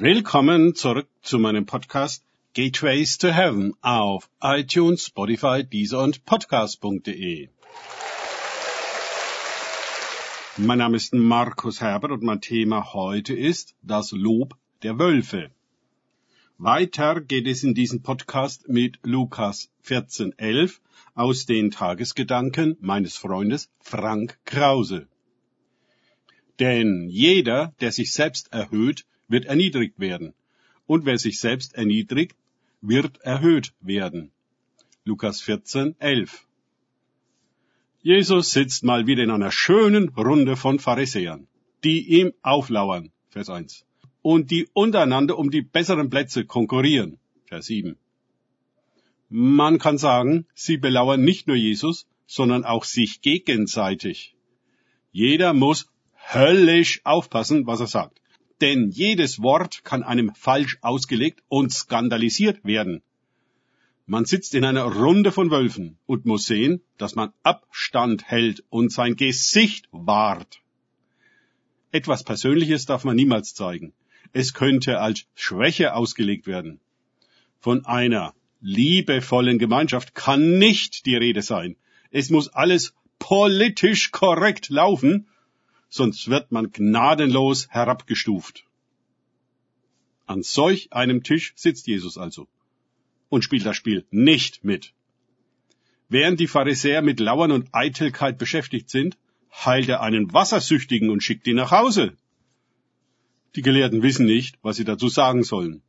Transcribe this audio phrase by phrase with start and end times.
[0.00, 2.22] Willkommen zurück zu meinem Podcast
[2.54, 7.48] Gateways to Heaven auf iTunes, Spotify, Deezer und Podcast.de.
[10.56, 15.50] Mein Name ist Markus Herbert und mein Thema heute ist das Lob der Wölfe.
[16.58, 20.78] Weiter geht es in diesem Podcast mit Lukas 14.11
[21.16, 25.08] aus den Tagesgedanken meines Freundes Frank Krause.
[26.60, 30.34] Denn jeder, der sich selbst erhöht, wird erniedrigt werden.
[30.86, 32.36] Und wer sich selbst erniedrigt,
[32.80, 34.32] wird erhöht werden.
[35.04, 36.46] Lukas 14, 11.
[38.00, 41.46] Jesus sitzt mal wieder in einer schönen Runde von Pharisäern,
[41.84, 43.84] die ihm auflauern, Vers 1,
[44.22, 47.96] und die untereinander um die besseren Plätze konkurrieren, Vers 7.
[49.28, 54.34] Man kann sagen, sie belauern nicht nur Jesus, sondern auch sich gegenseitig.
[55.12, 55.90] Jeder muss
[56.32, 58.20] höllisch aufpassen, was er sagt
[58.60, 63.02] denn jedes Wort kann einem falsch ausgelegt und skandalisiert werden.
[64.06, 68.90] Man sitzt in einer Runde von Wölfen und muss sehen, dass man Abstand hält und
[68.90, 70.60] sein Gesicht wahrt.
[71.92, 73.92] Etwas Persönliches darf man niemals zeigen.
[74.32, 76.80] Es könnte als Schwäche ausgelegt werden.
[77.60, 81.76] Von einer liebevollen Gemeinschaft kann nicht die Rede sein.
[82.10, 85.28] Es muss alles politisch korrekt laufen
[85.88, 88.64] sonst wird man gnadenlos herabgestuft.
[90.26, 92.48] An solch einem Tisch sitzt Jesus also
[93.28, 94.92] und spielt das Spiel nicht mit.
[96.08, 99.16] Während die Pharisäer mit Lauern und Eitelkeit beschäftigt sind,
[99.52, 102.16] heilt er einen Wassersüchtigen und schickt ihn nach Hause.
[103.56, 105.82] Die Gelehrten wissen nicht, was sie dazu sagen sollen.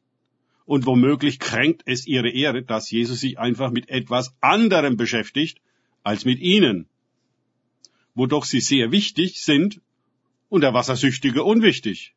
[0.65, 5.61] Und womöglich kränkt es ihre Ehre, dass Jesus sich einfach mit etwas anderem beschäftigt
[6.03, 6.87] als mit ihnen.
[8.13, 9.81] Wo doch sie sehr wichtig sind
[10.49, 12.13] und der Wassersüchtige unwichtig.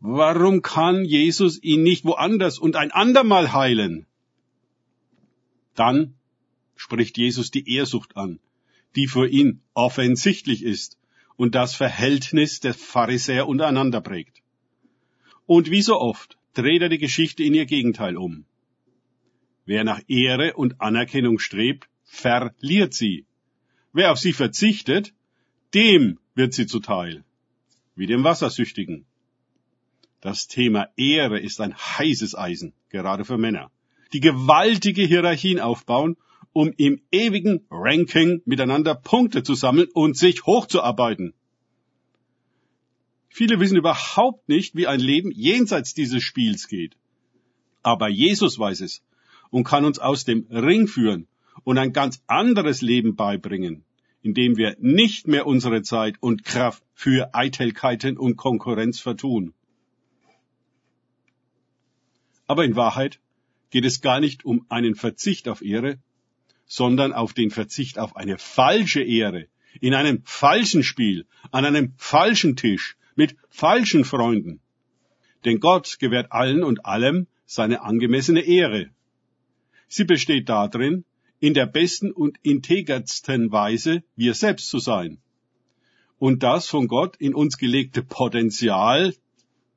[0.00, 4.06] Warum kann Jesus ihn nicht woanders und ein andermal heilen?
[5.74, 6.14] Dann
[6.74, 8.38] spricht Jesus die Ehrsucht an,
[8.96, 10.98] die für ihn offensichtlich ist
[11.36, 14.42] und das Verhältnis der Pharisäer untereinander prägt.
[15.46, 18.44] Und wie so oft dreht er die Geschichte in ihr Gegenteil um.
[19.66, 23.26] Wer nach Ehre und Anerkennung strebt, verliert sie.
[23.92, 25.12] Wer auf sie verzichtet,
[25.74, 27.24] dem wird sie zuteil,
[27.96, 29.04] wie dem Wassersüchtigen.
[30.20, 33.70] Das Thema Ehre ist ein heißes Eisen, gerade für Männer,
[34.12, 36.16] die gewaltige Hierarchien aufbauen,
[36.52, 41.32] um im ewigen Ranking miteinander Punkte zu sammeln und sich hochzuarbeiten.
[43.28, 46.96] Viele wissen überhaupt nicht, wie ein Leben jenseits dieses Spiels geht.
[47.82, 49.02] Aber Jesus weiß es
[49.50, 51.28] und kann uns aus dem Ring führen
[51.62, 53.84] und ein ganz anderes Leben beibringen
[54.22, 59.54] indem wir nicht mehr unsere Zeit und Kraft für Eitelkeiten und Konkurrenz vertun.
[62.46, 63.20] Aber in Wahrheit
[63.70, 65.98] geht es gar nicht um einen Verzicht auf Ehre,
[66.66, 69.46] sondern auf den Verzicht auf eine falsche Ehre,
[69.80, 74.60] in einem falschen Spiel, an einem falschen Tisch, mit falschen Freunden.
[75.44, 78.90] Denn Gott gewährt allen und allem seine angemessene Ehre.
[79.88, 81.04] Sie besteht darin,
[81.40, 85.18] in der besten und integertsten Weise wir selbst zu sein.
[86.18, 89.14] Und das von Gott in uns gelegte Potenzial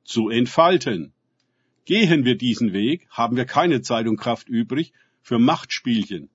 [0.04, 1.12] zu entfalten.
[1.86, 4.92] Gehen wir diesen Weg, haben wir keine Zeit und Kraft übrig
[5.22, 6.28] für Machtspielchen.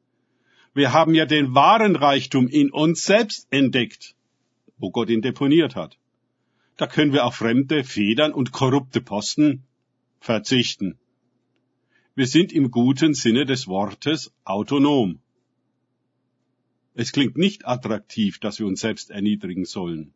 [0.73, 4.15] Wir haben ja den wahren Reichtum in uns selbst entdeckt,
[4.77, 5.97] wo Gott ihn deponiert hat.
[6.77, 9.63] Da können wir auf fremde Federn und korrupte Posten
[10.19, 10.97] verzichten.
[12.19, 15.21] Wir sind im guten Sinne des Wortes autonom.
[16.93, 20.13] Es klingt nicht attraktiv, dass wir uns selbst erniedrigen sollen.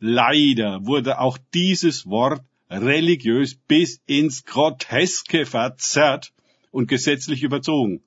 [0.00, 6.32] Leider wurde auch dieses Wort religiös bis ins Groteske verzerrt
[6.70, 8.00] und gesetzlich überzogen,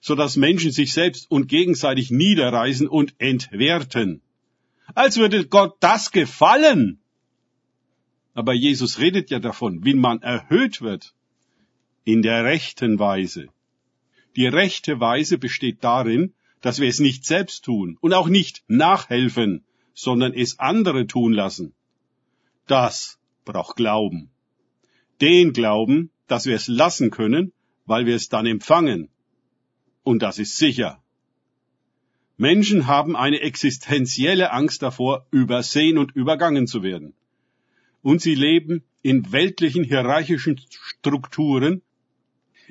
[0.00, 4.22] so dass Menschen sich selbst und gegenseitig niederreißen und entwerten.
[4.96, 6.98] Als würde Gott das gefallen.
[8.34, 11.14] Aber Jesus redet ja davon, wie man erhöht wird
[12.04, 13.48] in der rechten Weise.
[14.36, 19.64] Die rechte Weise besteht darin, dass wir es nicht selbst tun und auch nicht nachhelfen,
[19.94, 21.74] sondern es andere tun lassen.
[22.66, 24.30] Das braucht Glauben.
[25.20, 27.52] Den Glauben, dass wir es lassen können,
[27.86, 29.08] weil wir es dann empfangen.
[30.02, 31.02] Und das ist sicher.
[32.36, 37.14] Menschen haben eine existenzielle Angst davor, übersehen und übergangen zu werden.
[38.02, 41.82] Und sie leben in weltlichen hierarchischen Strukturen,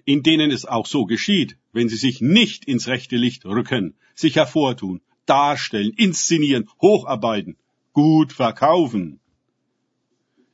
[0.05, 4.35] in denen es auch so geschieht, wenn sie sich nicht ins rechte Licht rücken, sich
[4.35, 7.57] hervortun, darstellen, inszenieren, hocharbeiten,
[7.93, 9.19] gut verkaufen.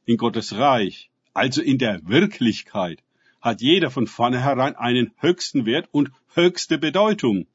[0.06, 3.02] In Gottes Reich, also in der Wirklichkeit,
[3.42, 7.48] hat jeder von vornherein einen höchsten Wert und höchste Bedeutung.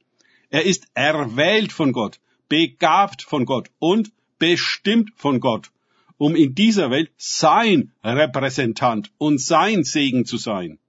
[0.49, 5.71] Er ist erwählt von Gott, begabt von Gott und bestimmt von Gott,
[6.17, 10.80] um in dieser Welt sein Repräsentant und sein Segen zu sein.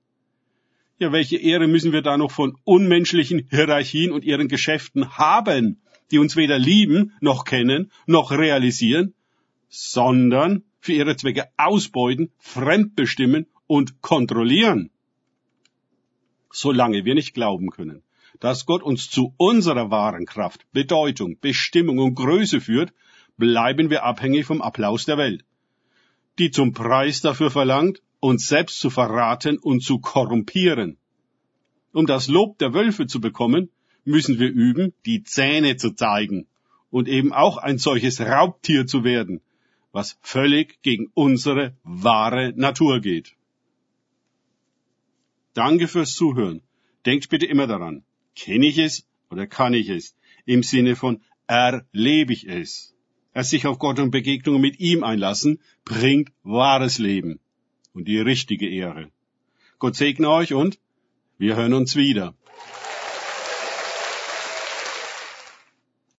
[1.02, 5.82] Ja, welche Ehre müssen wir da noch von unmenschlichen Hierarchien und ihren Geschäften haben,
[6.12, 9.16] die uns weder lieben, noch kennen, noch realisieren,
[9.68, 14.92] sondern für ihre Zwecke ausbeuten, fremdbestimmen und kontrollieren.
[16.52, 18.04] Solange wir nicht glauben können,
[18.40, 22.94] dass Gott uns zu unserer wahren Kraft, Bedeutung, Bestimmung und Größe führt,
[23.38, 25.46] bleiben wir abhängig vom Applaus der Welt,
[26.38, 30.98] die zum Preis dafür verlangt, uns selbst zu verraten und zu korrumpieren.
[31.92, 33.70] Um das Lob der Wölfe zu bekommen,
[34.06, 36.48] müssen wir üben, die Zähne zu zeigen
[36.90, 39.42] und eben auch ein solches Raubtier zu werden,
[39.92, 43.36] was völlig gegen unsere wahre Natur geht.
[45.54, 46.62] Danke fürs Zuhören.
[47.06, 48.04] Denkt bitte immer daran,
[48.36, 50.16] kenne ich es oder kann ich es?
[50.46, 52.96] Im Sinne von erlebe ich es.
[53.34, 57.40] Er sich auf Gott und Begegnungen mit ihm einlassen, bringt wahres Leben
[57.94, 59.12] und die richtige Ehre.
[59.80, 60.80] Gott segne euch und
[61.38, 62.36] wir hören uns wieder.